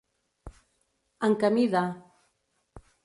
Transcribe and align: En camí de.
En 1.29 1.37
camí 1.43 1.67
de. 1.75 1.85